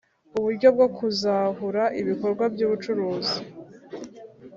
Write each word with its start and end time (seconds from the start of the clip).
uburyo 0.37 0.67
bwo 0.75 0.87
kuzahura 0.97 1.83
ibikorwa 2.01 2.43
by 2.53 2.61
ubucuruzi 2.65 3.39